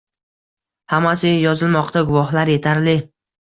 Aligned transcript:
Hammasi 0.95 1.33
yozilmoqda. 1.43 2.03
Guvohlar 2.09 2.53
yetarli. 2.55 2.99